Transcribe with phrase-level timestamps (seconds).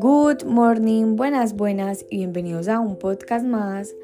[0.00, 3.94] Good morning, buenas, buenas y bienvenidos a un podcast más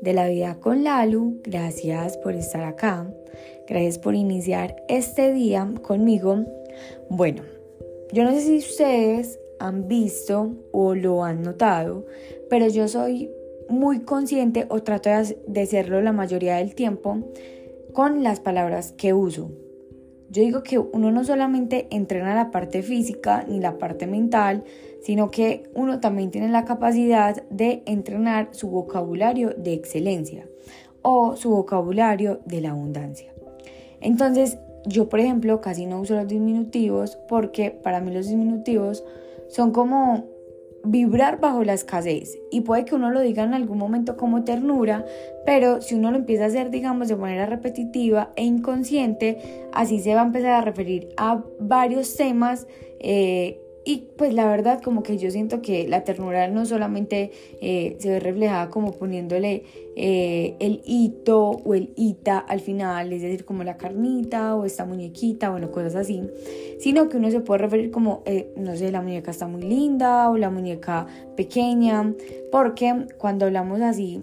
[0.00, 1.42] de la vida con Lalu.
[1.42, 3.12] Gracias por estar acá.
[3.68, 6.46] Gracias por iniciar este día conmigo.
[7.10, 7.42] Bueno,
[8.12, 12.06] yo no sé si ustedes han visto o lo han notado,
[12.48, 13.30] pero yo soy
[13.68, 15.10] muy consciente o trato
[15.46, 17.18] de serlo la mayoría del tiempo
[17.92, 19.50] con las palabras que uso.
[20.30, 24.64] Yo digo que uno no solamente entrena la parte física ni la parte mental,
[25.02, 30.48] sino que uno también tiene la capacidad de entrenar su vocabulario de excelencia
[31.02, 33.32] o su vocabulario de la abundancia.
[34.00, 39.04] Entonces, yo por ejemplo casi no uso los diminutivos porque para mí los diminutivos
[39.48, 40.24] son como
[40.86, 42.38] vibrar bajo la escasez.
[42.50, 45.04] Y puede que uno lo diga en algún momento como ternura,
[45.44, 49.38] pero si uno lo empieza a hacer digamos de manera repetitiva e inconsciente,
[49.72, 52.66] así se va a empezar a referir a varios temas
[53.00, 57.96] eh, y pues la verdad como que yo siento que la ternura no solamente eh,
[58.00, 59.62] se ve reflejada como poniéndole
[59.94, 64.84] eh, el hito o el ita al final, es decir, como la carnita o esta
[64.84, 66.20] muñequita, bueno, cosas así,
[66.80, 70.30] sino que uno se puede referir como, eh, no sé, la muñeca está muy linda
[70.30, 72.12] o la muñeca pequeña,
[72.50, 74.20] porque cuando hablamos así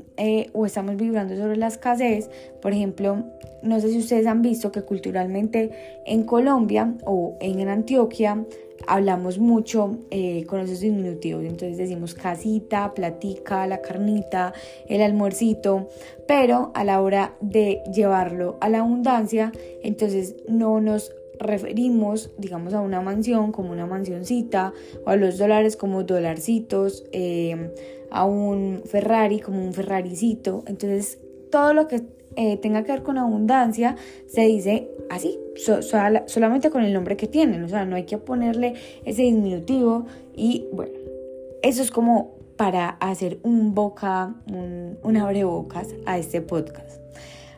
[0.52, 2.30] o estamos vibrando sobre la escasez,
[2.62, 3.24] por ejemplo,
[3.62, 5.72] no sé si ustedes han visto que culturalmente
[6.06, 8.46] en Colombia o en Antioquia,
[8.88, 14.54] hablamos mucho eh, con esos diminutivos, entonces decimos casita, platica, la carnita,
[14.88, 15.90] el almuercito,
[16.28, 19.52] pero a la hora de llevarlo a la abundancia,
[19.84, 24.74] entonces no nos referimos, digamos, a una mansión como una mansioncita,
[25.06, 27.72] o a los dólares como dolarcitos, eh,
[28.12, 31.20] a un Ferrari como un Ferraricito, entonces
[31.52, 32.04] todo lo que
[32.36, 33.96] eh, tenga que ver con abundancia
[34.28, 38.74] se dice así, solamente con el nombre que tienen, o sea, no hay que ponerle
[39.06, 40.94] ese diminutivo y bueno,
[41.62, 47.02] eso es como para hacer un boca, un, un abrebocas a este podcast.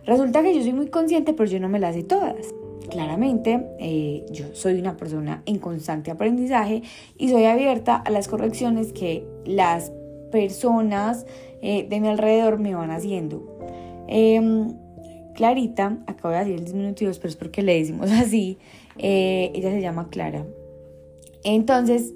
[0.05, 2.53] Resulta que yo soy muy consciente, pero yo no me las sé todas.
[2.89, 6.84] Claramente, eh, yo soy una persona en constante aprendizaje
[7.17, 9.91] y soy abierta a las correcciones que las
[10.31, 11.25] personas
[11.61, 13.57] eh, de mi alrededor me van haciendo.
[14.07, 14.75] Em,
[15.35, 18.57] Clarita, acabo de decir el diminutivo, pero es porque le decimos así,
[18.97, 20.46] eh, ella se llama Clara.
[21.44, 22.13] Entonces,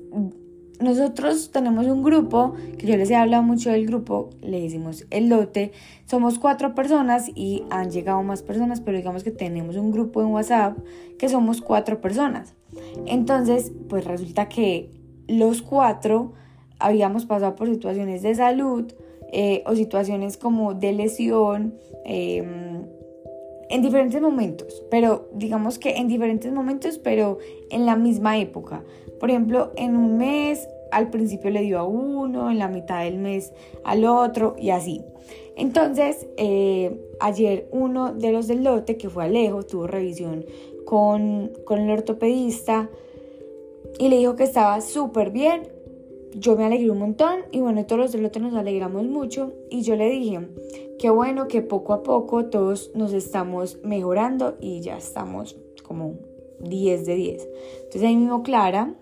[0.80, 5.30] nosotros tenemos un grupo, que yo les he hablado mucho del grupo, le decimos el
[5.30, 5.72] lote,
[6.06, 10.28] somos cuatro personas y han llegado más personas, pero digamos que tenemos un grupo en
[10.28, 10.78] WhatsApp
[11.18, 12.56] que somos cuatro personas.
[13.06, 14.90] Entonces, pues resulta que
[15.28, 16.34] los cuatro
[16.80, 18.94] habíamos pasado por situaciones de salud
[19.34, 21.76] eh, o situaciones como de lesión.
[22.06, 22.44] Eh,
[23.70, 27.38] en diferentes momentos, pero digamos que en diferentes momentos, pero
[27.70, 28.84] en la misma época.
[29.20, 33.20] Por ejemplo, en un mes al principio le dio a uno, en la mitad del
[33.20, 33.54] mes
[33.84, 35.04] al otro y así.
[35.56, 40.46] Entonces, eh, ayer uno de los del lote, que fue Alejo, tuvo revisión
[40.86, 42.90] con, con el ortopedista
[44.00, 45.68] y le dijo que estaba súper bien,
[46.34, 49.82] yo me alegré un montón y bueno, todos los del lote nos alegramos mucho y
[49.82, 50.48] yo le dije,
[51.00, 56.16] qué bueno que poco a poco todos nos estamos mejorando y ya estamos como
[56.60, 57.50] 10 de 10.
[57.78, 58.94] Entonces ahí mismo Clara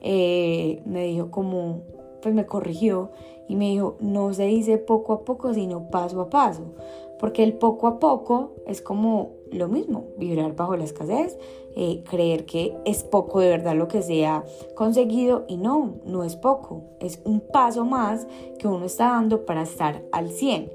[0.00, 1.82] eh, me dijo como,
[2.20, 3.10] pues me corrigió
[3.48, 6.74] y me dijo, no se dice poco a poco, sino paso a paso,
[7.18, 11.38] porque el poco a poco es como lo mismo, vibrar bajo la escasez,
[11.76, 14.44] eh, creer que es poco de verdad lo que se ha
[14.74, 18.26] conseguido y no, no es poco, es un paso más
[18.58, 20.70] que uno está dando para estar al 100.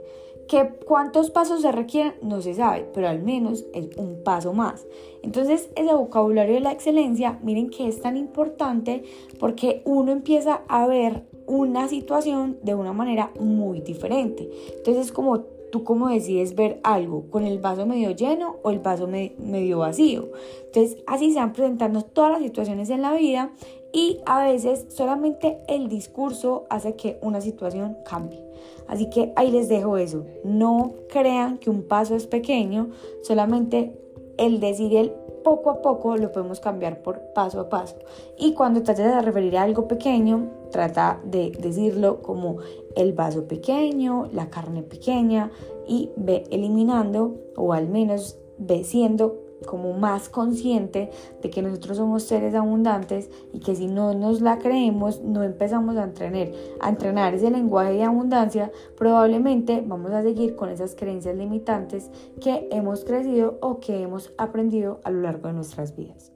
[0.49, 2.15] ¿Qué, ¿Cuántos pasos se requieren?
[2.23, 4.87] No se sabe, pero al menos es un paso más.
[5.21, 9.03] Entonces, ese vocabulario de la excelencia, miren que es tan importante
[9.39, 14.49] porque uno empieza a ver una situación de una manera muy diferente.
[14.75, 18.79] Entonces, es como tú cómo decides ver algo, con el vaso medio lleno o el
[18.79, 20.29] vaso medio vacío.
[20.65, 23.51] Entonces así se van presentando todas las situaciones en la vida
[23.91, 28.43] y a veces solamente el discurso hace que una situación cambie.
[28.87, 30.25] Así que ahí les dejo eso.
[30.43, 32.89] No crean que un paso es pequeño,
[33.21, 33.93] solamente
[34.37, 35.13] el decir el
[35.43, 37.95] poco a poco lo podemos cambiar por paso a paso.
[38.37, 42.57] Y cuando trates de referir a algo pequeño, trata de decirlo como
[42.95, 45.51] el vaso pequeño, la carne pequeña
[45.87, 51.09] y ve eliminando o al menos ve siendo como más consciente
[51.41, 55.97] de que nosotros somos seres abundantes y que si no nos la creemos, no empezamos
[55.97, 61.35] a entrenar, a entrenar ese lenguaje de abundancia, probablemente vamos a seguir con esas creencias
[61.35, 62.09] limitantes
[62.41, 66.31] que hemos crecido o que hemos aprendido a lo largo de nuestras vidas.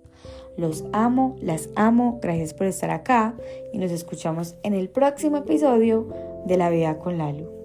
[0.55, 3.35] Los amo, las amo, gracias por estar acá
[3.73, 6.07] y nos escuchamos en el próximo episodio
[6.45, 7.62] de La Vida con Lalu.